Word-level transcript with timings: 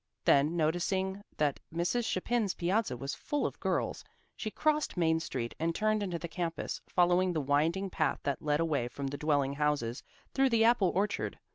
Then, 0.25 0.57
noticing 0.57 1.21
that 1.37 1.59
Mrs. 1.71 2.07
Chapin's 2.09 2.55
piazza 2.55 2.97
was 2.97 3.13
full 3.13 3.45
of 3.45 3.59
girls, 3.59 4.03
she 4.35 4.49
crossed 4.49 4.97
Main 4.97 5.19
Street 5.19 5.53
and 5.59 5.75
turned 5.75 6.01
into 6.01 6.17
the 6.17 6.27
campus, 6.27 6.81
following 6.89 7.33
the 7.33 7.39
winding 7.39 7.91
path 7.91 8.19
that 8.23 8.41
led 8.41 8.59
away 8.59 8.87
from 8.87 9.05
the 9.05 9.17
dwelling 9.19 9.53
houses 9.53 10.01
through 10.33 10.49
the 10.49 10.63
apple 10.63 10.89
orchard. 10.95 11.37